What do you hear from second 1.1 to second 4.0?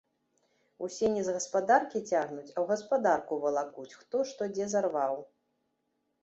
не з гаспадаркі цягнуць, а ў гаспадарку валакуць